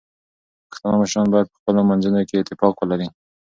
[0.69, 3.07] پښتانه مشران باید په خپلو منځونو کې اتفاق ولري.